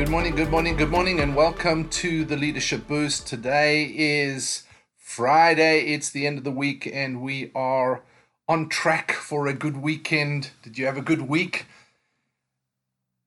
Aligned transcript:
Good 0.00 0.08
morning, 0.08 0.34
good 0.34 0.50
morning, 0.50 0.76
good 0.76 0.90
morning, 0.90 1.20
and 1.20 1.36
welcome 1.36 1.86
to 1.90 2.24
the 2.24 2.34
Leadership 2.34 2.88
Boost. 2.88 3.26
Today 3.26 3.84
is 3.94 4.62
Friday, 4.96 5.92
it's 5.92 6.08
the 6.08 6.26
end 6.26 6.38
of 6.38 6.44
the 6.44 6.50
week, 6.50 6.88
and 6.90 7.20
we 7.20 7.50
are 7.54 8.02
on 8.48 8.70
track 8.70 9.12
for 9.12 9.46
a 9.46 9.52
good 9.52 9.76
weekend. 9.76 10.52
Did 10.62 10.78
you 10.78 10.86
have 10.86 10.96
a 10.96 11.02
good 11.02 11.28
week? 11.28 11.66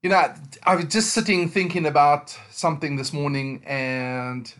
You 0.02 0.10
know, 0.10 0.34
I 0.64 0.74
was 0.74 0.86
just 0.86 1.14
sitting 1.14 1.48
thinking 1.48 1.86
about 1.86 2.36
something 2.50 2.96
this 2.96 3.12
morning, 3.12 3.62
and 3.64 4.52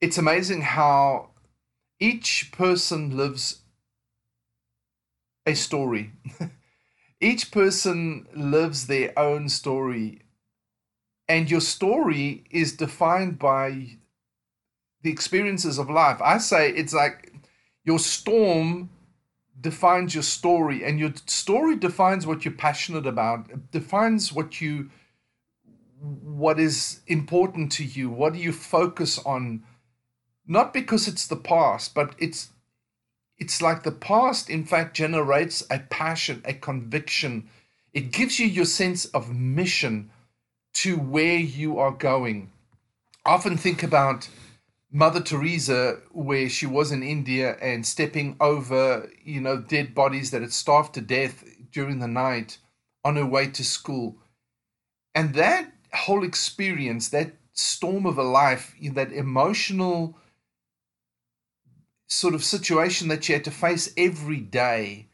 it's 0.00 0.18
amazing 0.18 0.62
how 0.62 1.30
each 1.98 2.52
person 2.52 3.16
lives 3.16 3.62
a 5.44 5.54
story. 5.54 6.12
each 7.20 7.50
person 7.50 8.28
lives 8.36 8.86
their 8.86 9.18
own 9.18 9.48
story 9.48 10.22
and 11.36 11.50
your 11.50 11.60
story 11.60 12.44
is 12.50 12.72
defined 12.72 13.38
by 13.38 13.98
the 15.02 15.10
experiences 15.10 15.76
of 15.76 15.90
life. 15.90 16.18
I 16.22 16.38
say 16.38 16.70
it's 16.70 16.94
like 16.94 17.30
your 17.84 17.98
storm 17.98 18.88
defines 19.60 20.14
your 20.14 20.22
story, 20.22 20.82
and 20.82 20.98
your 20.98 21.12
story 21.26 21.76
defines 21.76 22.26
what 22.26 22.46
you're 22.46 22.54
passionate 22.54 23.06
about, 23.06 23.70
defines 23.70 24.32
what 24.32 24.62
you 24.62 24.88
what 26.00 26.58
is 26.58 27.00
important 27.06 27.70
to 27.72 27.84
you, 27.84 28.08
what 28.08 28.32
do 28.32 28.38
you 28.38 28.52
focus 28.52 29.18
on, 29.18 29.62
not 30.46 30.72
because 30.72 31.06
it's 31.06 31.26
the 31.26 31.36
past, 31.36 31.94
but 31.94 32.14
it's 32.18 32.48
it's 33.36 33.60
like 33.60 33.82
the 33.82 33.98
past 34.10 34.48
in 34.48 34.64
fact 34.64 34.96
generates 34.96 35.62
a 35.70 35.80
passion, 35.80 36.40
a 36.46 36.54
conviction. 36.54 37.50
It 37.92 38.10
gives 38.10 38.38
you 38.38 38.46
your 38.46 38.64
sense 38.64 39.04
of 39.04 39.34
mission 39.34 40.10
to 40.76 40.98
where 40.98 41.38
you 41.38 41.78
are 41.78 41.90
going. 41.90 42.50
Often 43.24 43.56
think 43.56 43.82
about 43.82 44.28
Mother 44.92 45.22
Teresa, 45.22 46.00
where 46.12 46.50
she 46.50 46.66
was 46.66 46.92
in 46.92 47.02
India 47.02 47.56
and 47.62 47.86
stepping 47.86 48.36
over, 48.40 49.10
you 49.24 49.40
know, 49.40 49.56
dead 49.56 49.94
bodies 49.94 50.30
that 50.30 50.42
had 50.42 50.52
starved 50.52 50.92
to 50.94 51.00
death 51.00 51.44
during 51.72 51.98
the 51.98 52.06
night 52.06 52.58
on 53.04 53.16
her 53.16 53.24
way 53.24 53.46
to 53.48 53.64
school. 53.64 54.18
And 55.14 55.34
that 55.34 55.72
whole 55.94 56.22
experience, 56.22 57.08
that 57.08 57.32
storm 57.54 58.04
of 58.04 58.18
a 58.18 58.22
life, 58.22 58.74
that 58.92 59.12
emotional 59.12 60.18
sort 62.06 62.34
of 62.34 62.44
situation 62.44 63.08
that 63.08 63.24
she 63.24 63.32
had 63.32 63.44
to 63.44 63.50
face 63.50 63.94
every 63.96 64.40
day, 64.40 65.08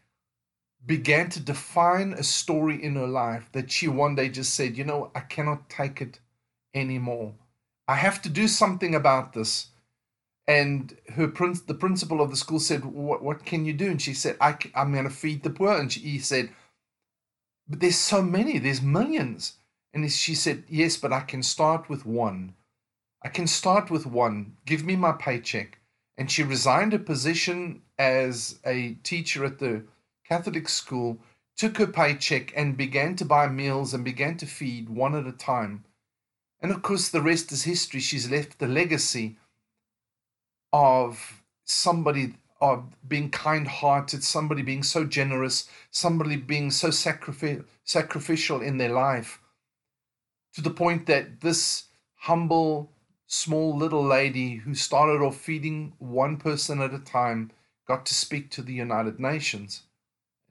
began 0.84 1.30
to 1.30 1.40
define 1.40 2.12
a 2.12 2.22
story 2.22 2.82
in 2.82 2.96
her 2.96 3.06
life 3.06 3.48
that 3.52 3.70
she 3.70 3.88
one 3.88 4.14
day 4.14 4.28
just 4.28 4.54
said, 4.54 4.76
you 4.76 4.84
know, 4.84 5.10
I 5.14 5.20
cannot 5.20 5.68
take 5.68 6.00
it 6.00 6.18
anymore. 6.74 7.34
I 7.86 7.96
have 7.96 8.20
to 8.22 8.28
do 8.28 8.48
something 8.48 8.94
about 8.94 9.32
this. 9.32 9.68
And 10.48 10.96
her 11.14 11.28
prince, 11.28 11.60
the 11.60 11.74
principal 11.74 12.20
of 12.20 12.30
the 12.30 12.36
school 12.36 12.58
said, 12.58 12.84
what, 12.84 13.22
what 13.22 13.44
can 13.44 13.64
you 13.64 13.72
do? 13.72 13.90
And 13.90 14.02
she 14.02 14.12
said, 14.12 14.36
I, 14.40 14.56
I'm 14.74 14.92
going 14.92 15.04
to 15.04 15.10
feed 15.10 15.42
the 15.42 15.50
poor. 15.50 15.76
And 15.78 15.92
she, 15.92 16.00
he 16.00 16.18
said, 16.18 16.50
but 17.68 17.80
there's 17.80 17.96
so 17.96 18.22
many, 18.22 18.58
there's 18.58 18.82
millions. 18.82 19.54
And 19.94 20.10
she 20.10 20.34
said, 20.34 20.64
yes, 20.68 20.96
but 20.96 21.12
I 21.12 21.20
can 21.20 21.42
start 21.42 21.88
with 21.88 22.04
one. 22.04 22.54
I 23.22 23.28
can 23.28 23.46
start 23.46 23.88
with 23.90 24.04
one. 24.04 24.56
Give 24.66 24.84
me 24.84 24.96
my 24.96 25.12
paycheck. 25.12 25.78
And 26.18 26.30
she 26.30 26.42
resigned 26.42 26.92
her 26.92 26.98
position 26.98 27.82
as 27.98 28.58
a 28.66 28.94
teacher 29.04 29.44
at 29.44 29.60
the 29.60 29.84
Catholic 30.32 30.66
school, 30.66 31.18
took 31.58 31.76
her 31.76 31.86
paycheck 31.86 32.54
and 32.56 32.74
began 32.74 33.14
to 33.16 33.24
buy 33.26 33.46
meals 33.48 33.92
and 33.92 34.02
began 34.02 34.34
to 34.38 34.46
feed 34.46 34.88
one 34.88 35.14
at 35.14 35.26
a 35.26 35.32
time. 35.32 35.84
And 36.62 36.72
of 36.72 36.80
course, 36.80 37.10
the 37.10 37.20
rest 37.20 37.52
is 37.52 37.64
history. 37.64 38.00
She's 38.00 38.30
left 38.30 38.58
the 38.58 38.66
legacy 38.66 39.36
of 40.72 41.42
somebody 41.66 42.36
of 42.62 42.96
being 43.06 43.28
kind 43.28 43.68
hearted, 43.68 44.24
somebody 44.24 44.62
being 44.62 44.82
so 44.82 45.04
generous, 45.04 45.68
somebody 45.90 46.36
being 46.36 46.70
so 46.70 46.88
sacrifi- 46.88 47.66
sacrificial 47.84 48.62
in 48.62 48.78
their 48.78 48.94
life, 49.06 49.38
to 50.54 50.62
the 50.62 50.70
point 50.70 51.04
that 51.08 51.42
this 51.42 51.88
humble, 52.14 52.90
small 53.26 53.76
little 53.76 54.02
lady 54.18 54.54
who 54.54 54.74
started 54.74 55.22
off 55.22 55.36
feeding 55.36 55.92
one 55.98 56.38
person 56.38 56.80
at 56.80 56.94
a 56.94 56.98
time 56.98 57.50
got 57.86 58.06
to 58.06 58.14
speak 58.14 58.50
to 58.52 58.62
the 58.62 58.72
United 58.72 59.20
Nations 59.20 59.82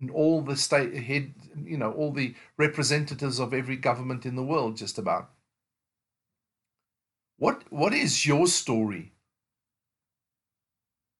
and 0.01 0.11
all 0.11 0.41
the 0.41 0.57
state 0.57 0.95
head, 0.95 1.33
you 1.63 1.77
know, 1.77 1.91
all 1.91 2.11
the 2.11 2.33
representatives 2.57 3.39
of 3.39 3.53
every 3.53 3.77
government 3.77 4.25
in 4.25 4.35
the 4.35 4.43
world, 4.43 4.75
just 4.75 4.97
about. 4.97 5.29
What 7.37 7.63
what 7.71 7.93
is 7.93 8.25
your 8.25 8.47
story? 8.47 9.13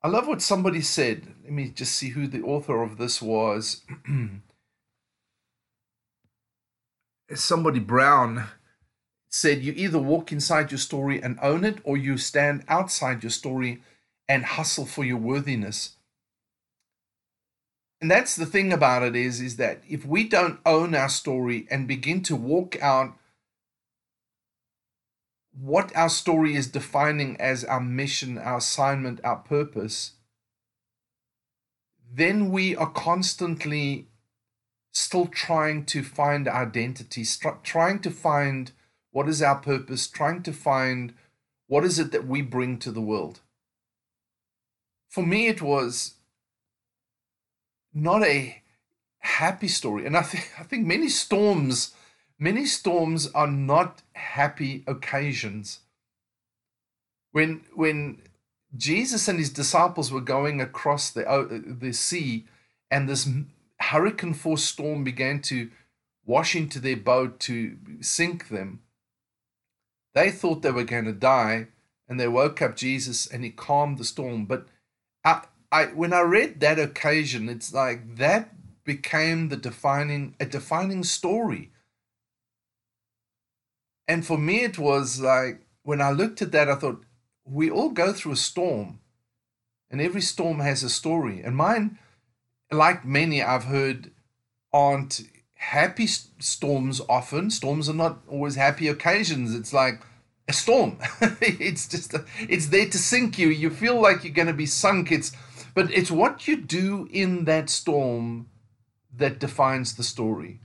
I 0.03 0.07
love 0.07 0.27
what 0.27 0.41
somebody 0.41 0.81
said. 0.81 1.35
Let 1.43 1.53
me 1.53 1.69
just 1.69 1.93
see 1.93 2.09
who 2.09 2.27
the 2.27 2.41
author 2.41 2.81
of 2.81 2.97
this 2.97 3.21
was. 3.21 3.83
somebody 7.35 7.79
Brown 7.79 8.47
said 9.29 9.63
you 9.63 9.73
either 9.73 9.99
walk 9.99 10.31
inside 10.31 10.71
your 10.71 10.79
story 10.79 11.21
and 11.21 11.39
own 11.41 11.63
it, 11.63 11.77
or 11.83 11.95
you 11.97 12.17
stand 12.17 12.65
outside 12.67 13.23
your 13.23 13.29
story 13.29 13.81
and 14.27 14.43
hustle 14.43 14.85
for 14.85 15.05
your 15.05 15.17
worthiness 15.17 15.97
and 18.01 18.09
that's 18.09 18.35
the 18.35 18.45
thing 18.45 18.73
about 18.73 19.03
it 19.03 19.15
is 19.15 19.39
is 19.39 19.57
that 19.57 19.81
if 19.87 20.05
we 20.05 20.27
don't 20.27 20.59
own 20.65 20.95
our 20.95 21.09
story 21.09 21.67
and 21.69 21.87
begin 21.87 22.21
to 22.23 22.35
walk 22.35 22.81
out 22.81 23.13
what 25.53 25.95
our 25.95 26.09
story 26.09 26.55
is 26.55 26.67
defining 26.67 27.39
as 27.39 27.63
our 27.63 27.81
mission 27.81 28.37
our 28.37 28.57
assignment 28.57 29.19
our 29.23 29.37
purpose 29.37 30.13
then 32.13 32.51
we 32.51 32.75
are 32.75 32.89
constantly 32.89 34.07
still 34.93 35.27
trying 35.27 35.85
to 35.85 36.03
find 36.03 36.47
identity 36.47 37.25
trying 37.63 37.99
to 37.99 38.09
find 38.09 38.71
what 39.11 39.29
is 39.29 39.41
our 39.41 39.57
purpose 39.57 40.07
trying 40.07 40.41
to 40.41 40.51
find 40.51 41.13
what 41.71 41.85
is 41.85 41.99
it 41.99 42.11
that 42.11 42.27
we 42.27 42.41
bring 42.41 42.77
to 42.77 42.91
the 42.91 42.99
world. 42.99 43.39
For 45.07 45.25
me 45.25 45.47
it 45.47 45.61
was 45.61 46.15
not 47.93 48.23
a 48.23 48.61
happy 49.19 49.67
story. 49.67 50.05
And 50.05 50.17
I 50.17 50.21
think 50.21 50.51
I 50.59 50.63
think 50.63 50.85
many 50.85 51.09
storms, 51.09 51.93
many 52.39 52.65
storms 52.65 53.27
are 53.33 53.47
not 53.47 54.01
happy 54.13 54.83
occasions. 54.87 55.79
When 57.31 57.61
when 57.73 58.21
Jesus 58.75 59.27
and 59.27 59.39
his 59.39 59.49
disciples 59.49 60.11
were 60.11 60.21
going 60.21 60.61
across 60.61 61.11
the 61.11 61.27
uh, 61.27 61.47
the 61.49 61.93
sea, 61.93 62.45
and 62.89 63.07
this 63.07 63.27
hurricane 63.79 64.33
force 64.33 64.63
storm 64.63 65.03
began 65.03 65.41
to 65.41 65.69
wash 66.25 66.55
into 66.55 66.79
their 66.79 66.97
boat 66.97 67.39
to 67.41 67.77
sink 67.99 68.49
them. 68.49 68.81
They 70.13 70.29
thought 70.29 70.61
they 70.61 70.71
were 70.71 70.83
going 70.83 71.05
to 71.05 71.13
die, 71.13 71.67
and 72.07 72.19
they 72.19 72.27
woke 72.27 72.61
up 72.61 72.75
Jesus, 72.75 73.27
and 73.27 73.43
he 73.43 73.49
calmed 73.49 73.97
the 73.97 74.03
storm. 74.03 74.45
But 74.45 74.67
uh, 75.23 75.41
I 75.71 75.85
when 75.85 76.13
I 76.13 76.21
read 76.21 76.59
that 76.59 76.79
occasion, 76.79 77.47
it's 77.49 77.73
like 77.73 78.17
that 78.17 78.53
became 78.83 79.49
the 79.49 79.57
defining 79.57 80.35
a 80.39 80.45
defining 80.45 81.03
story. 81.03 81.71
And 84.07 84.25
for 84.25 84.37
me, 84.37 84.63
it 84.63 84.77
was 84.77 85.21
like 85.21 85.61
when 85.83 86.01
I 86.01 86.11
looked 86.11 86.41
at 86.41 86.51
that, 86.51 86.69
I 86.69 86.75
thought 86.75 87.03
we 87.45 87.69
all 87.69 87.89
go 87.89 88.11
through 88.11 88.33
a 88.33 88.37
storm, 88.37 88.99
and 89.89 90.01
every 90.01 90.21
storm 90.21 90.59
has 90.59 90.83
a 90.83 90.89
story. 90.89 91.41
And 91.41 91.55
mine, 91.55 91.97
like 92.71 93.05
many 93.05 93.41
I've 93.41 93.65
heard, 93.65 94.11
aren't 94.73 95.21
happy 95.53 96.07
storms 96.07 97.01
often. 97.07 97.49
Storms 97.49 97.87
are 97.87 97.93
not 97.93 98.19
always 98.27 98.55
happy 98.55 98.87
occasions. 98.87 99.55
It's 99.55 99.73
like 99.73 100.01
a 100.47 100.53
storm. 100.53 100.97
it's 101.41 101.87
just 101.87 102.13
a, 102.13 102.25
it's 102.49 102.67
there 102.67 102.89
to 102.89 102.97
sink 102.97 103.37
you. 103.37 103.49
You 103.49 103.69
feel 103.69 104.01
like 104.01 104.23
you're 104.23 104.33
going 104.33 104.47
to 104.47 104.53
be 104.53 104.65
sunk. 104.65 105.11
It's 105.11 105.31
but 105.73 105.91
it's 105.91 106.11
what 106.11 106.47
you 106.47 106.57
do 106.57 107.07
in 107.11 107.45
that 107.45 107.69
storm 107.69 108.49
that 109.15 109.39
defines 109.39 109.95
the 109.95 110.03
story. 110.03 110.59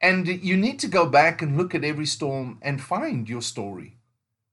And 0.00 0.26
you 0.26 0.56
need 0.56 0.78
to 0.80 0.88
go 0.88 1.06
back 1.06 1.42
and 1.42 1.56
look 1.56 1.74
at 1.74 1.84
every 1.84 2.06
storm 2.06 2.58
and 2.62 2.80
find 2.80 3.28
your 3.28 3.42
story. 3.42 3.98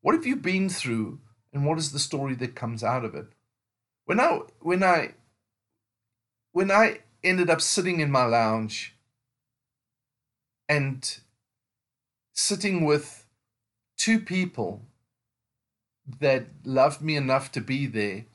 What 0.02 0.14
have 0.14 0.26
you 0.26 0.36
been 0.36 0.68
through 0.70 1.20
and 1.54 1.66
what 1.66 1.78
is 1.78 1.92
the 1.92 2.00
story 2.00 2.36
that 2.36 2.56
comes 2.56 2.84
out 2.84 3.06
of 3.06 3.16
it? 3.16 3.28
When 4.06 4.20
I 4.20 4.42
when 4.60 4.84
I 4.84 5.14
when 6.52 6.72
I 6.72 7.00
ended 7.24 7.50
up 7.50 7.62
sitting 7.62 8.00
in 8.00 8.12
my 8.12 8.26
lounge 8.26 8.96
and 10.70 11.20
sitting 12.34 12.86
with 12.86 13.26
two 13.98 14.20
people 14.20 14.82
that 16.20 16.48
loved 16.64 17.02
me 17.02 17.16
enough 17.16 17.52
to 17.54 17.62
be 17.62 17.86
there, 17.86 18.26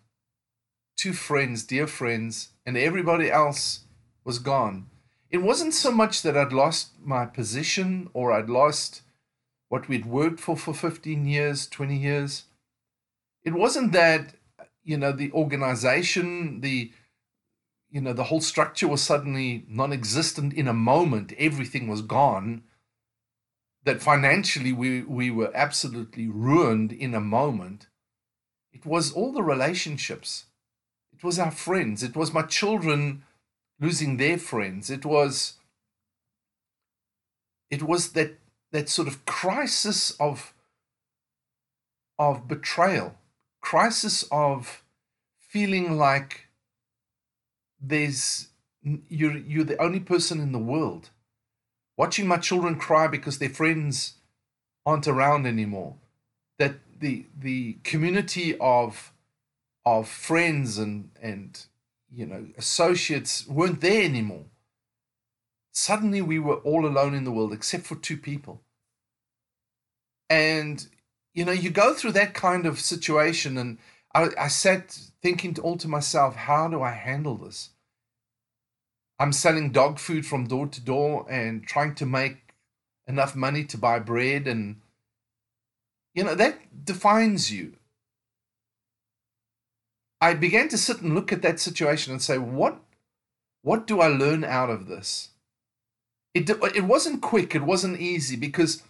two 0.96 1.12
friends, 1.12 1.64
dear 1.64 1.86
friends, 1.86 2.50
and 2.64 2.76
everybody 2.76 3.30
else 3.30 3.80
was 4.24 4.38
gone. 4.38 4.86
It 5.30 5.38
wasn't 5.38 5.74
so 5.74 5.90
much 5.90 6.22
that 6.22 6.36
I'd 6.36 6.52
lost 6.52 6.92
my 7.02 7.24
position 7.26 8.10
or 8.12 8.32
I'd 8.32 8.50
lost 8.50 9.02
what 9.68 9.88
we'd 9.88 10.04
worked 10.04 10.38
for 10.38 10.56
for 10.56 10.74
15 10.74 11.26
years, 11.26 11.66
20 11.66 11.96
years. 11.96 12.44
It 13.42 13.54
wasn't 13.54 13.92
that, 13.92 14.34
you 14.84 14.98
know, 14.98 15.12
the 15.12 15.32
organization, 15.32 16.60
the 16.60 16.92
you 17.92 18.00
know, 18.00 18.14
the 18.14 18.24
whole 18.24 18.40
structure 18.40 18.88
was 18.88 19.02
suddenly 19.02 19.64
non 19.68 19.92
existent 19.92 20.54
in 20.54 20.66
a 20.66 20.72
moment, 20.72 21.34
everything 21.38 21.88
was 21.88 22.00
gone. 22.00 22.62
That 23.84 24.00
financially 24.00 24.72
we, 24.72 25.02
we 25.02 25.30
were 25.30 25.50
absolutely 25.54 26.28
ruined 26.28 26.92
in 26.92 27.14
a 27.14 27.20
moment. 27.20 27.88
It 28.72 28.86
was 28.86 29.12
all 29.12 29.32
the 29.32 29.42
relationships. 29.42 30.46
It 31.22 31.26
was 31.26 31.38
our 31.38 31.52
friends. 31.52 32.02
It 32.02 32.16
was 32.16 32.34
my 32.34 32.42
children 32.42 33.22
losing 33.78 34.16
their 34.16 34.38
friends. 34.38 34.90
It 34.90 35.06
was 35.06 35.54
it 37.70 37.84
was 37.84 38.14
that 38.14 38.40
that 38.72 38.88
sort 38.88 39.06
of 39.06 39.24
crisis 39.24 40.16
of 40.18 40.52
of 42.18 42.48
betrayal, 42.48 43.14
crisis 43.60 44.24
of 44.32 44.82
feeling 45.38 45.96
like 45.96 46.48
there's 47.80 48.48
you're 48.82 49.36
you're 49.36 49.62
the 49.62 49.80
only 49.80 50.00
person 50.00 50.40
in 50.40 50.50
the 50.50 50.58
world. 50.58 51.10
Watching 51.96 52.26
my 52.26 52.38
children 52.38 52.74
cry 52.74 53.06
because 53.06 53.38
their 53.38 53.48
friends 53.48 54.14
aren't 54.84 55.06
around 55.06 55.46
anymore. 55.46 55.94
That 56.58 56.80
the 56.98 57.26
the 57.38 57.74
community 57.84 58.56
of 58.58 59.11
of 59.84 60.08
friends 60.08 60.78
and 60.78 61.10
and 61.20 61.66
you 62.10 62.26
know 62.26 62.46
associates 62.56 63.46
weren't 63.46 63.80
there 63.80 64.02
anymore. 64.04 64.44
Suddenly 65.72 66.22
we 66.22 66.38
were 66.38 66.56
all 66.56 66.86
alone 66.86 67.14
in 67.14 67.24
the 67.24 67.32
world 67.32 67.52
except 67.52 67.86
for 67.86 67.96
two 67.96 68.16
people. 68.16 68.60
And 70.28 70.86
you 71.34 71.44
know, 71.44 71.52
you 71.52 71.70
go 71.70 71.94
through 71.94 72.12
that 72.12 72.34
kind 72.34 72.66
of 72.66 72.80
situation 72.80 73.56
and 73.56 73.78
I, 74.14 74.28
I 74.38 74.48
sat 74.48 74.98
thinking 75.22 75.56
all 75.60 75.76
to 75.78 75.88
myself, 75.88 76.36
how 76.36 76.68
do 76.68 76.82
I 76.82 76.90
handle 76.90 77.36
this? 77.36 77.70
I'm 79.18 79.32
selling 79.32 79.70
dog 79.70 79.98
food 79.98 80.26
from 80.26 80.48
door 80.48 80.66
to 80.66 80.80
door 80.80 81.26
and 81.30 81.66
trying 81.66 81.94
to 81.96 82.06
make 82.06 82.54
enough 83.06 83.34
money 83.34 83.64
to 83.64 83.78
buy 83.78 83.98
bread 83.98 84.46
and 84.46 84.80
you 86.14 86.22
know 86.22 86.34
that 86.34 86.84
defines 86.84 87.50
you 87.50 87.74
i 90.22 90.32
began 90.32 90.68
to 90.68 90.78
sit 90.78 91.02
and 91.02 91.14
look 91.14 91.32
at 91.32 91.42
that 91.42 91.60
situation 91.60 92.12
and 92.12 92.22
say 92.22 92.38
what 92.38 92.80
what 93.60 93.86
do 93.86 94.00
i 94.00 94.06
learn 94.06 94.44
out 94.44 94.70
of 94.70 94.86
this 94.86 95.28
it 96.32 96.48
it 96.48 96.84
wasn't 96.84 97.20
quick 97.20 97.54
it 97.54 97.62
wasn't 97.62 98.00
easy 98.00 98.36
because 98.36 98.82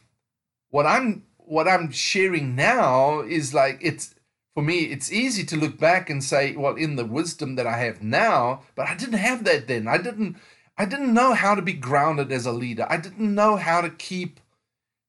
what 0.71 0.87
i'm 0.87 1.25
what 1.39 1.67
i'm 1.67 1.91
sharing 1.91 2.55
now 2.55 3.21
is 3.23 3.53
like 3.53 3.79
it's 3.81 4.15
for 4.55 4.63
me, 4.63 4.81
it's 4.81 5.13
easy 5.13 5.45
to 5.45 5.57
look 5.57 5.79
back 5.79 6.11
and 6.11 6.23
say, 6.23 6.55
well, 6.55 6.75
in 6.75 6.97
the 6.97 7.07
wisdom 7.07 7.55
that 7.57 7.67
I 7.67 7.79
have 7.79 8.03
now, 8.03 8.63
but 8.75 8.87
I 8.87 8.95
didn't 8.95 9.19
have 9.19 9.45
that 9.45 9.67
then. 9.67 9.89
I 9.89 9.99
didn't 9.99 10.37
I 10.77 10.85
didn't 10.85 11.15
know 11.15 11.35
how 11.35 11.55
to 11.55 11.63
be 11.63 11.75
grounded 11.75 12.33
as 12.33 12.47
a 12.47 12.53
leader. 12.53 12.87
I 12.89 12.97
didn't 12.97 13.35
know 13.35 13.57
how 13.57 13.83
to 13.83 13.91
keep 13.91 14.41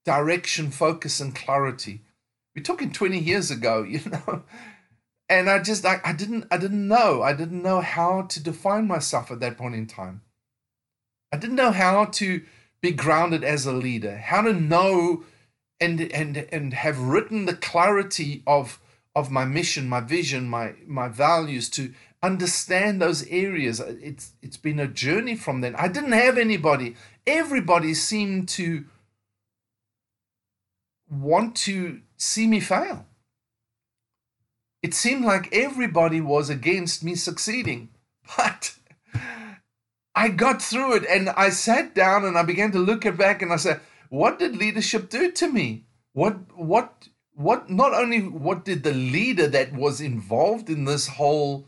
direction, 0.04 0.70
focus, 0.70 1.20
and 1.20 1.34
clarity. 1.34 2.02
We're 2.54 2.62
talking 2.62 2.92
20 2.92 3.18
years 3.18 3.50
ago, 3.50 3.82
you 3.88 4.00
know. 4.06 4.42
And 5.28 5.48
I 5.48 5.60
just 5.60 5.84
I, 5.86 6.00
I 6.04 6.12
didn't 6.12 6.46
I 6.50 6.58
didn't 6.58 6.86
know. 6.86 7.22
I 7.22 7.32
didn't 7.32 7.62
know 7.62 7.80
how 7.80 8.22
to 8.22 8.42
define 8.42 8.86
myself 8.86 9.30
at 9.30 9.40
that 9.40 9.56
point 9.56 9.74
in 9.74 9.86
time. 9.86 10.22
I 11.32 11.36
didn't 11.36 11.56
know 11.56 11.72
how 11.72 12.04
to 12.04 12.42
be 12.80 12.92
grounded 12.92 13.42
as 13.42 13.66
a 13.66 13.72
leader, 13.72 14.18
how 14.18 14.42
to 14.42 14.52
know 14.52 15.24
and 15.80 16.00
and 16.12 16.36
and 16.52 16.74
have 16.74 16.98
written 16.98 17.46
the 17.46 17.56
clarity 17.56 18.42
of 18.46 18.78
of 19.16 19.30
my 19.30 19.44
mission, 19.44 19.88
my 19.88 20.00
vision, 20.00 20.48
my 20.48 20.74
my 20.86 21.08
values 21.08 21.68
to 21.70 21.92
understand 22.22 23.00
those 23.00 23.26
areas. 23.28 23.80
It's 23.80 24.32
it's 24.42 24.56
been 24.56 24.80
a 24.80 24.86
journey 24.86 25.36
from 25.36 25.60
then. 25.60 25.74
I 25.76 25.88
didn't 25.88 26.12
have 26.12 26.38
anybody. 26.38 26.96
Everybody 27.26 27.94
seemed 27.94 28.48
to 28.50 28.84
want 31.10 31.54
to 31.56 32.00
see 32.16 32.46
me 32.46 32.60
fail. 32.60 33.06
It 34.84 34.92
seemed 34.92 35.24
like 35.24 35.48
everybody 35.50 36.20
was 36.20 36.50
against 36.50 37.02
me 37.02 37.14
succeeding. 37.14 37.88
But 38.36 38.74
I 40.14 40.28
got 40.28 40.60
through 40.60 40.96
it 40.96 41.06
and 41.08 41.30
I 41.30 41.48
sat 41.48 41.94
down 41.94 42.26
and 42.26 42.36
I 42.36 42.42
began 42.42 42.70
to 42.72 42.78
look 42.78 43.06
at 43.06 43.16
back 43.16 43.40
and 43.40 43.50
I 43.50 43.56
said, 43.56 43.80
what 44.10 44.38
did 44.38 44.56
leadership 44.56 45.08
do 45.08 45.32
to 45.32 45.48
me? 45.50 45.86
What 46.12 46.36
what 46.54 47.08
what 47.32 47.70
not 47.70 47.94
only 47.94 48.20
what 48.20 48.66
did 48.66 48.82
the 48.82 48.92
leader 48.92 49.48
that 49.48 49.72
was 49.72 50.02
involved 50.02 50.68
in 50.68 50.84
this 50.84 51.06
whole 51.08 51.66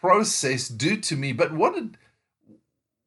process 0.00 0.68
do 0.68 0.96
to 1.08 1.16
me, 1.16 1.32
but 1.32 1.50
what 1.52 1.74
did 1.74 1.98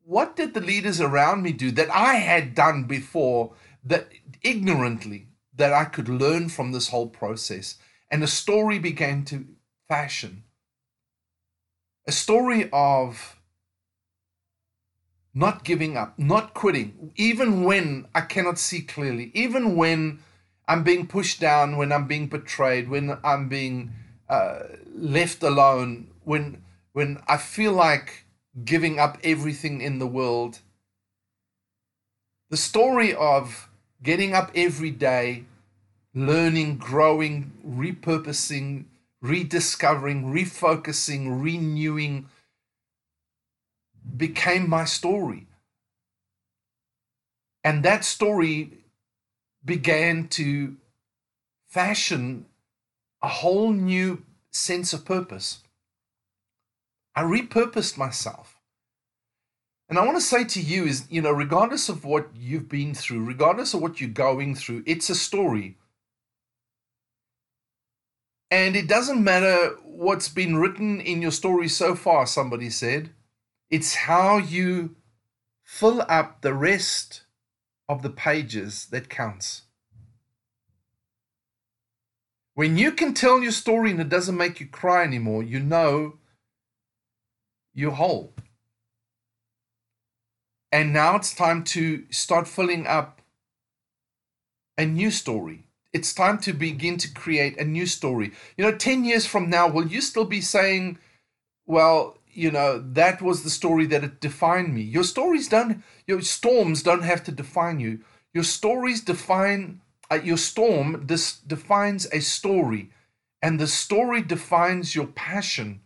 what 0.03 0.35
did 0.35 0.53
the 0.53 0.67
leaders 0.71 0.99
around 0.99 1.43
me 1.43 1.53
do 1.53 1.71
that 1.71 1.89
I 1.95 2.15
had 2.15 2.55
done 2.55 2.83
before 2.83 3.53
that 3.85 4.09
ignorantly 4.41 5.29
that 5.55 5.71
I 5.71 5.85
could 5.85 6.09
learn 6.09 6.49
from 6.49 6.73
this 6.73 6.89
whole 6.89 7.07
process? 7.07 7.77
And 8.11 8.23
a 8.23 8.27
story 8.27 8.79
began 8.79 9.25
to 9.25 9.45
fashion. 9.87 10.43
A 12.07 12.11
story 12.11 12.69
of 12.73 13.39
not 15.33 15.63
giving 15.63 15.95
up, 15.95 16.17
not 16.17 16.53
quitting, 16.53 17.11
even 17.15 17.63
when 17.63 18.07
I 18.15 18.21
cannot 18.21 18.57
see 18.57 18.81
clearly, 18.81 19.31
even 19.33 19.75
when 19.75 20.19
I'm 20.67 20.83
being 20.83 21.07
pushed 21.07 21.39
down, 21.39 21.77
when 21.77 21.91
I'm 21.91 22.07
being 22.07 22.27
betrayed, 22.27 22.89
when 22.89 23.17
I'm 23.23 23.47
being 23.47 23.91
uh, 24.27 24.63
left 24.95 25.43
alone, 25.43 26.11
when 26.23 26.63
when 26.93 27.21
I 27.27 27.37
feel 27.37 27.73
like 27.73 28.25
giving 28.63 28.99
up 28.99 29.17
everything 29.23 29.81
in 29.81 29.99
the 29.99 30.07
world. 30.07 30.59
The 32.49 32.57
story 32.57 33.13
of 33.13 33.69
getting 34.01 34.33
up 34.33 34.51
every 34.55 34.91
day, 34.91 35.45
learning, 36.13 36.77
growing, 36.77 37.51
repurposing, 37.65 38.85
rediscovering, 39.21 40.33
refocusing, 40.33 41.41
renewing 41.43 42.27
became 44.17 44.69
my 44.69 44.85
story. 44.85 45.47
And 47.63 47.83
that 47.83 48.05
story 48.05 48.71
began 49.63 50.27
to 50.29 50.77
fashion 51.67 52.45
a 53.21 53.27
whole 53.27 53.71
new 53.71 54.23
sense 54.51 54.93
of 54.93 55.05
purpose. 55.05 55.59
I 57.15 57.23
repurposed 57.23 57.97
myself. 57.97 58.55
And 59.89 59.97
I 59.97 60.05
want 60.05 60.17
to 60.17 60.21
say 60.21 60.43
to 60.43 60.61
you 60.61 60.85
is, 60.85 61.05
you 61.09 61.21
know, 61.21 61.31
regardless 61.31 61.89
of 61.89 62.05
what 62.05 62.29
you've 62.35 62.69
been 62.69 62.93
through, 62.93 63.25
regardless 63.25 63.73
of 63.73 63.81
what 63.81 63.99
you're 63.99 64.09
going 64.09 64.55
through, 64.55 64.83
it's 64.85 65.09
a 65.09 65.15
story. 65.15 65.77
And 68.51 68.75
it 68.75 68.87
doesn't 68.87 69.23
matter 69.23 69.75
what's 69.83 70.29
been 70.29 70.57
written 70.57 70.99
in 71.01 71.21
your 71.21 71.31
story 71.31 71.67
so 71.67 71.95
far, 71.95 72.25
somebody 72.25 72.69
said. 72.69 73.11
It's 73.69 73.93
how 73.95 74.37
you 74.37 74.95
fill 75.63 76.03
up 76.09 76.41
the 76.41 76.53
rest 76.53 77.23
of 77.87 78.01
the 78.01 78.09
pages 78.09 78.87
that 78.87 79.09
counts. 79.09 79.63
When 82.55 82.77
you 82.77 82.91
can 82.91 83.13
tell 83.13 83.41
your 83.41 83.51
story 83.51 83.91
and 83.91 84.01
it 84.01 84.09
doesn't 84.09 84.35
make 84.35 84.59
you 84.59 84.67
cry 84.67 85.03
anymore, 85.03 85.43
you 85.43 85.59
know 85.59 86.17
you're 87.73 87.91
whole. 87.91 88.33
And 90.71 90.91
now 90.91 91.15
it's 91.15 91.33
time 91.33 91.63
to 91.65 92.03
start 92.09 92.47
filling 92.47 92.85
up 92.85 93.21
a 94.77 94.85
new 94.85 95.11
story. 95.11 95.68
It's 95.93 96.13
time 96.13 96.39
to 96.39 96.53
begin 96.53 96.97
to 96.99 97.13
create 97.13 97.59
a 97.59 97.65
new 97.65 97.85
story. 97.85 98.31
You 98.57 98.65
know, 98.65 98.77
10 98.77 99.05
years 99.05 99.25
from 99.25 99.49
now, 99.49 99.67
will 99.69 99.87
you 99.87 100.01
still 100.01 100.25
be 100.25 100.41
saying, 100.41 100.99
well, 101.67 102.17
you 102.31 102.51
know 102.51 102.79
that 102.93 103.21
was 103.21 103.43
the 103.43 103.49
story 103.49 103.85
that 103.87 104.03
it 104.03 104.21
defined 104.21 104.73
me 104.73 104.81
your 104.81 105.03
stories 105.03 105.49
don't 105.49 105.83
your 106.07 106.21
storms 106.21 106.83
don't 106.83 107.03
have 107.03 107.23
to 107.23 107.31
define 107.31 107.79
you 107.79 107.99
your 108.33 108.43
stories 108.43 109.01
define 109.01 109.81
uh, 110.11 110.19
your 110.23 110.37
storm 110.37 111.03
this 111.07 111.33
defines 111.39 112.07
a 112.13 112.21
story 112.21 112.89
And 113.41 113.59
the 113.59 113.67
story 113.67 114.21
defines 114.23 114.95
your 114.95 115.07
passion. 115.07 115.81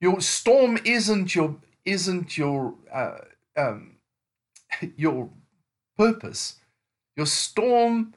Your 0.00 0.20
storm 0.20 0.78
isn't 0.84 1.34
your 1.34 1.56
isn't 1.84 2.38
your 2.38 2.74
uh, 2.92 3.18
um, 3.56 3.96
your 4.96 5.30
purpose. 5.98 6.56
Your 7.16 7.26
storm 7.26 8.14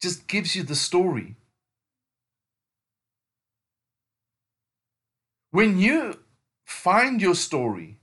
just 0.00 0.26
gives 0.26 0.56
you 0.56 0.62
the 0.62 0.74
story. 0.74 1.36
When 5.50 5.78
you 5.78 6.18
find 6.64 7.20
your 7.20 7.34
story, 7.34 7.98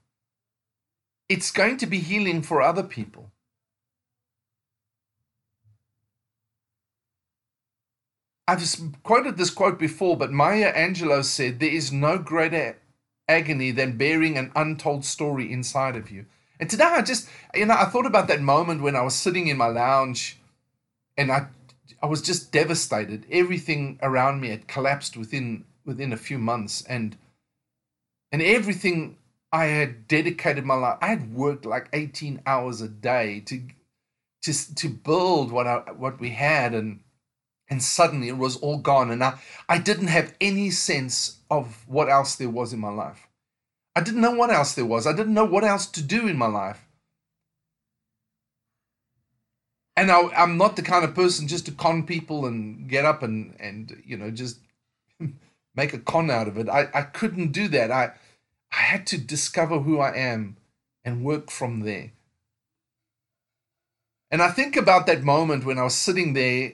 it's 1.28 1.52
going 1.52 1.78
to 1.78 1.88
be 1.88 2.00
healing 2.00 2.42
for 2.42 2.62
other 2.62 2.84
people. 2.84 3.32
I've 8.48 8.64
quoted 9.04 9.38
this 9.38 9.52
quote 9.52 9.78
before, 9.78 10.18
but 10.18 10.32
Maya 10.32 10.74
Angelou 10.74 11.24
said, 11.24 11.60
There 11.60 11.70
is 11.70 11.92
no 11.92 12.18
greater 12.18 12.78
agony 13.28 13.70
than 13.70 13.98
bearing 13.98 14.38
an 14.38 14.52
untold 14.56 15.06
story 15.06 15.52
inside 15.52 15.96
of 15.96 16.10
you. 16.10 16.26
And 16.60 16.70
today 16.70 16.84
I 16.84 17.02
just, 17.02 17.30
you 17.56 17.66
know, 17.66 17.76
I 17.76 17.86
thought 17.86 18.06
about 18.06 18.28
that 18.28 18.42
moment 18.42 18.82
when 18.82 18.96
I 18.96 19.02
was 19.02 19.16
sitting 19.16 19.48
in 19.48 19.58
my 19.58 19.68
lounge 19.68 20.38
and 21.18 21.32
I, 21.32 21.48
I 22.02 22.06
was 22.08 22.22
just 22.22 22.52
devastated. 22.52 23.26
Everything 23.32 24.00
around 24.02 24.42
me 24.42 24.50
had 24.50 24.68
collapsed 24.68 25.16
within 25.16 25.66
within 25.86 26.14
a 26.14 26.18
few 26.18 26.38
months, 26.38 26.84
and 26.84 27.18
and 28.32 28.42
everything 28.42 29.18
I 29.52 29.66
had 29.66 30.08
dedicated 30.08 30.66
my 30.66 30.76
life. 30.76 30.98
I 31.02 31.08
had 31.08 31.34
worked 31.34 31.66
like 31.66 31.90
eighteen 31.94 32.42
hours 32.46 32.82
a 32.82 32.88
day 32.88 33.42
to 33.48 33.62
to 34.44 34.76
to 34.76 34.90
build 34.90 35.52
what 35.52 35.68
I 35.68 35.78
what 35.92 36.20
we 36.20 36.30
had, 36.30 36.74
and 36.74 37.00
and 37.70 37.84
suddenly 37.84 38.28
it 38.28 38.38
was 38.38 38.58
all 38.58 38.80
gone 38.80 39.12
and 39.12 39.24
I, 39.24 39.38
I 39.68 39.78
didn't 39.78 40.08
have 40.08 40.34
any 40.42 40.72
sense 40.72 41.38
of 41.52 41.88
what 41.88 42.10
else 42.10 42.36
there 42.36 42.50
was 42.50 42.74
in 42.74 42.80
my 42.80 42.90
life 42.90 43.29
i 44.00 44.02
didn't 44.02 44.22
know 44.22 44.32
what 44.32 44.50
else 44.50 44.76
there 44.76 44.86
was. 44.86 45.06
I 45.06 45.12
didn't 45.12 45.34
know 45.34 45.44
what 45.44 45.66
else 45.66 45.86
to 45.88 46.02
do 46.02 46.26
in 46.26 46.38
my 46.38 46.48
life. 46.48 46.86
And 49.98 50.10
I, 50.10 50.22
i'm 50.42 50.56
not 50.58 50.78
the 50.78 50.82
kind 50.82 51.04
of 51.04 51.14
person 51.14 51.50
just 51.50 51.66
to 51.66 51.74
con 51.74 52.06
people 52.06 52.46
and 52.46 52.88
get 52.88 53.04
up 53.04 53.22
and 53.22 53.54
and 53.60 54.02
you 54.06 54.16
know 54.16 54.32
just 54.32 54.60
make 55.76 55.94
a 55.94 56.00
con 56.00 56.32
out 56.32 56.48
of 56.48 56.58
it. 56.58 56.70
I, 56.70 56.88
I 56.94 57.02
couldn't 57.02 57.52
do 57.52 57.68
that. 57.68 57.92
I 57.92 58.14
i 58.72 58.82
had 58.92 59.06
to 59.08 59.18
discover 59.18 59.80
who 59.80 60.00
i 60.00 60.16
am 60.16 60.56
and 61.04 61.26
work 61.26 61.52
from 61.52 61.82
there. 61.82 62.12
And 64.32 64.42
i 64.42 64.50
think 64.50 64.78
about 64.78 65.08
that 65.08 65.24
moment 65.24 65.66
when 65.66 65.78
i 65.78 65.84
was 65.84 65.96
sitting 65.96 66.32
there 66.34 66.74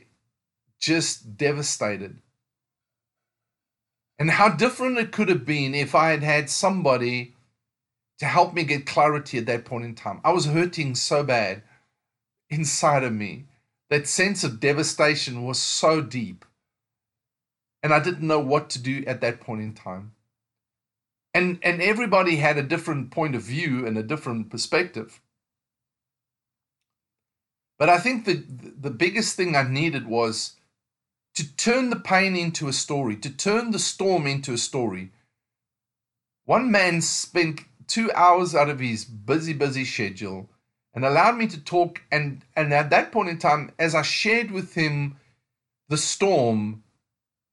just 0.79 1.37
devastated. 1.37 2.19
And 4.17 4.31
how 4.31 4.49
different 4.49 4.97
it 4.97 5.11
could 5.11 5.29
have 5.29 5.45
been 5.45 5.75
if 5.75 5.93
I 5.93 6.09
had 6.11 6.23
had 6.23 6.49
somebody 6.49 7.33
to 8.19 8.25
help 8.25 8.53
me 8.53 8.63
get 8.63 8.85
clarity 8.85 9.37
at 9.37 9.45
that 9.47 9.65
point 9.65 9.85
in 9.85 9.95
time. 9.95 10.21
I 10.23 10.31
was 10.31 10.45
hurting 10.45 10.95
so 10.95 11.23
bad 11.23 11.63
inside 12.49 13.03
of 13.03 13.13
me. 13.13 13.45
That 13.89 14.07
sense 14.07 14.43
of 14.43 14.59
devastation 14.59 15.43
was 15.43 15.59
so 15.59 16.01
deep. 16.01 16.45
And 17.83 17.93
I 17.93 17.99
didn't 17.99 18.27
know 18.27 18.39
what 18.39 18.69
to 18.71 18.81
do 18.81 19.03
at 19.05 19.21
that 19.21 19.41
point 19.41 19.61
in 19.61 19.73
time. 19.73 20.13
And, 21.33 21.59
and 21.61 21.81
everybody 21.81 22.37
had 22.37 22.57
a 22.57 22.63
different 22.63 23.11
point 23.11 23.35
of 23.35 23.41
view 23.41 23.85
and 23.85 23.97
a 23.97 24.03
different 24.03 24.49
perspective. 24.49 25.19
But 27.77 27.89
I 27.89 27.99
think 27.99 28.23
that 28.25 28.81
the 28.81 28.89
biggest 28.89 29.35
thing 29.35 29.55
I 29.55 29.63
needed 29.63 30.07
was 30.07 30.53
to 31.35 31.55
turn 31.55 31.89
the 31.89 31.99
pain 31.99 32.35
into 32.35 32.67
a 32.67 32.73
story, 32.73 33.15
to 33.17 33.29
turn 33.29 33.71
the 33.71 33.79
storm 33.79 34.25
into 34.25 34.53
a 34.53 34.57
story. 34.57 35.11
One 36.45 36.71
man 36.71 37.01
spent 37.01 37.61
two 37.87 38.11
hours 38.13 38.55
out 38.55 38.69
of 38.69 38.79
his 38.79 39.05
busy, 39.05 39.53
busy 39.53 39.85
schedule 39.85 40.49
and 40.93 41.03
allowed 41.03 41.37
me 41.37 41.47
to 41.47 41.59
talk. 41.59 42.01
And, 42.11 42.43
and 42.55 42.73
at 42.73 42.89
that 42.89 43.11
point 43.11 43.29
in 43.29 43.37
time, 43.37 43.71
as 43.77 43.93
I 43.93 44.01
shared 44.01 44.49
with 44.49 44.73
him 44.75 45.17
the 45.89 45.97
storm, 45.97 46.83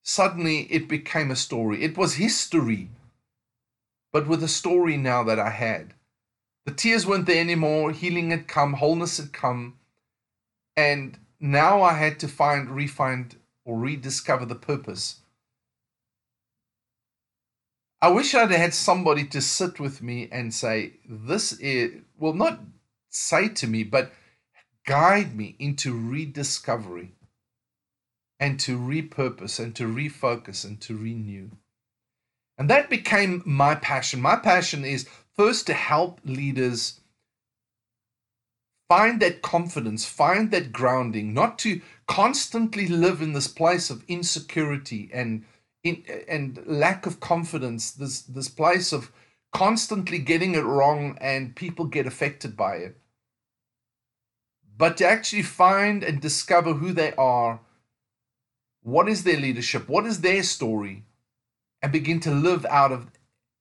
suddenly 0.04 0.60
it 0.70 0.88
became 0.88 1.30
a 1.30 1.36
story. 1.36 1.82
It 1.82 1.98
was 1.98 2.14
history, 2.14 2.88
but 4.12 4.28
with 4.28 4.42
a 4.42 4.48
story 4.48 4.96
now 4.96 5.24
that 5.24 5.40
I 5.40 5.50
had. 5.50 5.94
The 6.64 6.72
tears 6.72 7.04
weren't 7.04 7.26
there 7.26 7.40
anymore, 7.40 7.90
healing 7.90 8.30
had 8.30 8.46
come, 8.46 8.74
wholeness 8.74 9.16
had 9.16 9.32
come. 9.32 9.78
And 10.76 11.18
now 11.40 11.82
I 11.82 11.94
had 11.94 12.20
to 12.20 12.28
find, 12.28 12.68
refind 12.68 13.34
or 13.64 13.78
rediscover 13.78 14.44
the 14.44 14.54
purpose. 14.54 15.20
I 18.00 18.08
wish 18.08 18.34
I'd 18.34 18.50
had 18.50 18.74
somebody 18.74 19.24
to 19.26 19.40
sit 19.40 19.78
with 19.78 20.02
me 20.02 20.28
and 20.32 20.52
say, 20.52 20.94
This 21.08 21.52
is, 21.52 22.02
well, 22.18 22.32
not 22.32 22.60
say 23.08 23.48
to 23.48 23.66
me, 23.66 23.84
but 23.84 24.12
guide 24.84 25.36
me 25.36 25.54
into 25.60 25.96
rediscovery 25.96 27.12
and 28.40 28.58
to 28.58 28.76
repurpose 28.76 29.62
and 29.62 29.76
to 29.76 29.84
refocus 29.84 30.64
and 30.64 30.80
to 30.80 30.96
renew. 30.96 31.50
And 32.58 32.68
that 32.70 32.90
became 32.90 33.42
my 33.46 33.76
passion. 33.76 34.20
My 34.20 34.34
passion 34.36 34.84
is 34.84 35.08
first 35.36 35.66
to 35.68 35.74
help 35.74 36.20
leaders 36.24 37.00
find 38.92 39.20
that 39.20 39.40
confidence, 39.40 40.04
find 40.04 40.50
that 40.50 40.70
grounding, 40.70 41.32
not 41.32 41.58
to 41.58 41.80
constantly 42.06 42.86
live 42.86 43.22
in 43.22 43.32
this 43.32 43.48
place 43.48 43.88
of 43.88 44.04
insecurity 44.06 45.08
and 45.14 45.46
in, 45.82 46.04
and 46.28 46.62
lack 46.66 47.06
of 47.06 47.18
confidence, 47.18 47.90
this 47.90 48.20
this 48.20 48.50
place 48.50 48.92
of 48.92 49.10
constantly 49.50 50.18
getting 50.18 50.54
it 50.54 50.64
wrong 50.74 51.16
and 51.22 51.56
people 51.56 51.86
get 51.86 52.06
affected 52.06 52.54
by 52.54 52.74
it. 52.86 52.98
But 54.76 54.98
to 54.98 55.06
actually 55.06 55.42
find 55.42 56.04
and 56.04 56.20
discover 56.20 56.74
who 56.74 56.92
they 56.92 57.14
are, 57.14 57.60
what 58.82 59.08
is 59.08 59.24
their 59.24 59.40
leadership, 59.40 59.88
what 59.88 60.04
is 60.04 60.20
their 60.20 60.42
story, 60.42 61.04
and 61.80 61.90
begin 61.92 62.20
to 62.20 62.30
live 62.30 62.66
out 62.66 62.92
of 62.92 63.10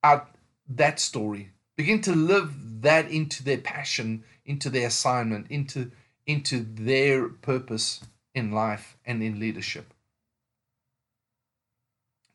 out 0.03 0.35
that 0.67 0.99
story. 0.99 1.51
Begin 1.77 2.01
to 2.01 2.13
live 2.13 2.81
that 2.81 3.09
into 3.09 3.45
their 3.45 3.59
passion 3.75 4.25
into 4.51 4.69
their 4.69 4.87
assignment, 4.87 5.49
into, 5.49 5.91
into 6.27 6.59
their 6.59 7.29
purpose 7.29 8.01
in 8.35 8.51
life 8.51 8.97
and 9.05 9.23
in 9.23 9.39
leadership. 9.39 9.93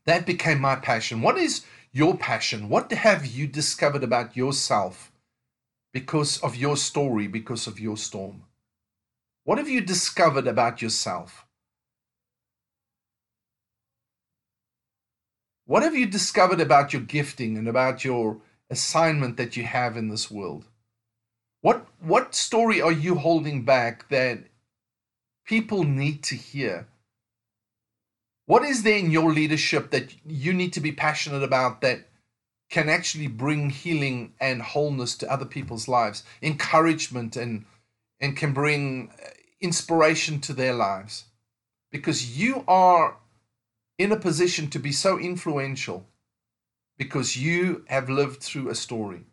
That 0.06 0.24
became 0.24 0.58
my 0.58 0.76
passion. 0.76 1.20
What 1.20 1.36
is 1.36 1.66
your 1.92 2.16
passion? 2.16 2.70
What 2.70 2.90
have 2.90 3.26
you 3.26 3.46
discovered 3.46 4.02
about 4.02 4.34
yourself 4.34 5.12
because 5.92 6.38
of 6.38 6.56
your 6.56 6.78
story, 6.78 7.26
because 7.26 7.66
of 7.66 7.78
your 7.78 7.98
storm? 7.98 8.44
What 9.44 9.58
have 9.58 9.68
you 9.68 9.82
discovered 9.82 10.46
about 10.46 10.80
yourself? 10.80 11.44
What 15.66 15.82
have 15.82 15.94
you 15.94 16.06
discovered 16.06 16.60
about 16.62 16.94
your 16.94 17.02
gifting 17.02 17.58
and 17.58 17.68
about 17.68 18.04
your 18.04 18.40
assignment 18.70 19.36
that 19.36 19.54
you 19.58 19.64
have 19.64 19.98
in 19.98 20.08
this 20.08 20.30
world? 20.30 20.64
What 21.66 21.84
what 21.98 22.32
story 22.32 22.80
are 22.80 22.92
you 22.92 23.16
holding 23.16 23.64
back 23.64 24.08
that 24.10 24.38
people 25.44 25.82
need 25.82 26.22
to 26.30 26.36
hear? 26.36 26.86
What 28.44 28.62
is 28.62 28.84
there 28.84 28.98
in 28.98 29.10
your 29.10 29.32
leadership 29.32 29.90
that 29.90 30.14
you 30.24 30.52
need 30.52 30.72
to 30.74 30.80
be 30.80 30.92
passionate 30.92 31.42
about 31.42 31.80
that 31.80 32.06
can 32.70 32.88
actually 32.88 33.26
bring 33.26 33.70
healing 33.70 34.34
and 34.40 34.62
wholeness 34.62 35.16
to 35.16 35.28
other 35.28 35.44
people's 35.44 35.88
lives, 35.88 36.22
encouragement 36.40 37.34
and 37.34 37.64
and 38.20 38.36
can 38.36 38.52
bring 38.52 39.10
uh, 39.20 39.30
inspiration 39.60 40.40
to 40.42 40.52
their 40.52 40.72
lives? 40.72 41.24
Because 41.90 42.38
you 42.38 42.62
are 42.68 43.16
in 43.98 44.12
a 44.12 44.24
position 44.28 44.70
to 44.70 44.78
be 44.78 44.92
so 44.92 45.18
influential 45.18 46.06
because 46.96 47.36
you 47.36 47.84
have 47.88 48.08
lived 48.08 48.40
through 48.40 48.68
a 48.68 48.76
story. 48.76 49.24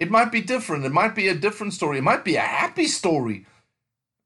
It 0.00 0.10
might 0.10 0.32
be 0.32 0.40
different. 0.40 0.86
It 0.86 0.92
might 0.92 1.14
be 1.14 1.28
a 1.28 1.34
different 1.34 1.74
story. 1.74 1.98
It 1.98 2.04
might 2.04 2.24
be 2.24 2.36
a 2.36 2.40
happy 2.40 2.86
story. 2.86 3.46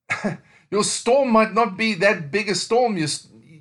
Your 0.70 0.84
storm 0.84 1.30
might 1.30 1.52
not 1.52 1.76
be 1.76 1.94
that 1.94 2.30
big 2.30 2.48
a 2.48 2.54
storm. 2.54 2.96
You, 2.96 3.08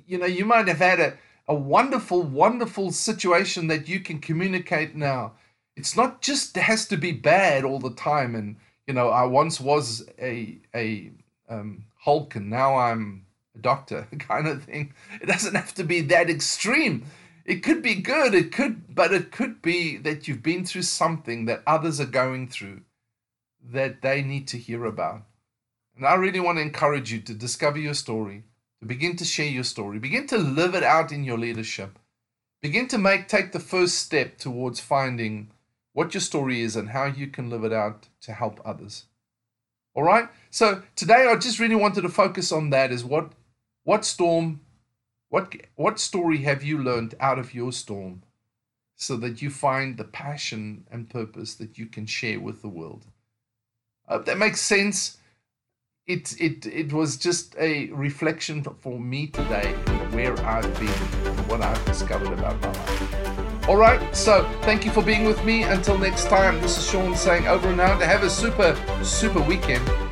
you 0.06 0.18
know, 0.18 0.26
you 0.26 0.44
might 0.44 0.68
have 0.68 0.78
had 0.78 1.00
a, 1.00 1.18
a 1.48 1.54
wonderful, 1.54 2.22
wonderful 2.22 2.92
situation 2.92 3.66
that 3.66 3.88
you 3.88 3.98
can 3.98 4.20
communicate 4.20 4.94
now. 4.94 5.32
It's 5.76 5.96
not 5.96 6.22
just 6.22 6.56
has 6.56 6.86
to 6.86 6.96
be 6.96 7.10
bad 7.10 7.64
all 7.64 7.80
the 7.80 7.94
time. 7.94 8.36
And 8.36 8.56
you 8.86 8.94
know, 8.94 9.08
I 9.08 9.24
once 9.24 9.60
was 9.60 10.08
a 10.20 10.58
a 10.72 11.10
um, 11.48 11.84
Hulk, 11.96 12.36
and 12.36 12.48
now 12.48 12.76
I'm 12.76 13.26
a 13.56 13.58
doctor, 13.58 14.06
kind 14.20 14.46
of 14.46 14.62
thing. 14.62 14.94
It 15.20 15.26
doesn't 15.26 15.56
have 15.56 15.74
to 15.74 15.84
be 15.84 16.00
that 16.02 16.30
extreme 16.30 17.04
it 17.44 17.62
could 17.62 17.82
be 17.82 17.94
good 17.94 18.34
it 18.34 18.52
could 18.52 18.94
but 18.94 19.12
it 19.12 19.30
could 19.32 19.62
be 19.62 19.96
that 19.96 20.28
you've 20.28 20.42
been 20.42 20.64
through 20.64 20.82
something 20.82 21.44
that 21.44 21.62
others 21.66 22.00
are 22.00 22.06
going 22.06 22.48
through 22.48 22.80
that 23.62 24.02
they 24.02 24.22
need 24.22 24.48
to 24.48 24.58
hear 24.58 24.84
about 24.84 25.22
and 25.96 26.06
i 26.06 26.14
really 26.14 26.40
want 26.40 26.58
to 26.58 26.62
encourage 26.62 27.12
you 27.12 27.20
to 27.20 27.34
discover 27.34 27.78
your 27.78 27.94
story 27.94 28.44
to 28.84 28.88
Begin 28.88 29.16
to 29.16 29.24
share 29.24 29.48
your 29.48 29.64
story. 29.64 29.98
Begin 29.98 30.26
to 30.26 30.36
live 30.36 30.74
it 30.74 30.82
out 30.82 31.10
in 31.10 31.24
your 31.24 31.38
leadership. 31.38 31.98
Begin 32.60 32.86
to 32.88 32.98
make 32.98 33.28
take 33.28 33.52
the 33.52 33.60
first 33.60 33.96
step 33.96 34.36
towards 34.36 34.80
finding 34.80 35.50
what 35.94 36.12
your 36.12 36.20
story 36.20 36.60
is 36.60 36.76
and 36.76 36.90
how 36.90 37.06
you 37.06 37.28
can 37.28 37.48
live 37.48 37.64
it 37.64 37.72
out 37.72 38.08
to 38.22 38.32
help 38.32 38.60
others. 38.64 39.04
All 39.94 40.02
right? 40.02 40.28
So 40.50 40.82
today 40.96 41.26
I 41.28 41.36
just 41.36 41.58
really 41.58 41.74
wanted 41.74 42.02
to 42.02 42.08
focus 42.08 42.52
on 42.52 42.70
that 42.70 42.92
is 42.92 43.04
what 43.04 43.32
what 43.84 44.04
storm 44.04 44.60
what 45.34 45.52
what 45.74 45.98
story 45.98 46.38
have 46.38 46.62
you 46.62 46.78
learned 46.78 47.16
out 47.18 47.40
of 47.40 47.54
your 47.54 47.72
storm 47.72 48.22
so 48.94 49.16
that 49.16 49.42
you 49.42 49.50
find 49.50 49.96
the 49.96 50.04
passion 50.04 50.86
and 50.92 51.10
purpose 51.10 51.56
that 51.56 51.76
you 51.76 51.86
can 51.86 52.06
share 52.06 52.38
with 52.38 52.62
the 52.62 52.68
world. 52.68 53.06
I 54.06 54.12
hope 54.12 54.26
that 54.26 54.38
makes 54.38 54.60
sense. 54.60 55.16
It 56.06 56.40
it 56.40 56.66
it 56.66 56.92
was 56.92 57.16
just 57.16 57.56
a 57.58 57.90
reflection 57.90 58.62
for 58.62 59.00
me 59.00 59.26
today 59.26 59.72
where 60.12 60.38
I've 60.46 60.72
been 60.78 61.00
and 61.26 61.48
what 61.48 61.62
I've 61.62 61.84
discovered 61.84 62.32
about 62.38 62.60
my 62.62 62.68
life. 62.68 63.68
All 63.68 63.76
right, 63.76 64.14
so 64.14 64.48
thank 64.62 64.84
you 64.84 64.92
for 64.92 65.02
being 65.02 65.24
with 65.24 65.44
me. 65.44 65.64
Until 65.64 65.98
next 65.98 66.28
time, 66.28 66.60
this 66.60 66.78
is 66.78 66.88
Sean 66.88 67.16
saying 67.16 67.48
over 67.48 67.68
and 67.70 67.80
out. 67.80 68.00
Have 68.00 68.22
a 68.22 68.30
super 68.30 68.70
super 69.02 69.40
weekend. 69.40 70.03